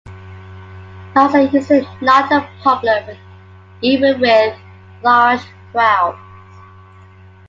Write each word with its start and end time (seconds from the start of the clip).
Lines 1.15 1.35
are 1.35 1.41
usually 1.41 1.87
not 2.01 2.31
a 2.31 2.43
problem 2.63 3.15
even 3.83 4.19
with 4.19 4.57
large 5.03 5.43
crowds. 5.71 6.17